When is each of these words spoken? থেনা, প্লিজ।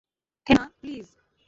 থেনা, 0.47 0.63
প্লিজ। 0.79 1.07